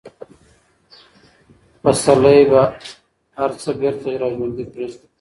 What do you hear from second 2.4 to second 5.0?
به هر څه بېرته راژوندي کړي.